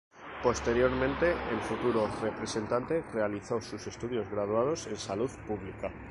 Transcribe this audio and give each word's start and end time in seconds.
Posteriormente 0.41 1.31
el 1.51 1.59
futuro 1.61 2.09
representante 2.23 3.03
realizó 3.13 3.61
sus 3.61 3.85
estudios 3.85 4.27
graduados 4.31 4.87
en 4.87 4.97
Salud 4.97 5.29
Pública. 5.45 5.91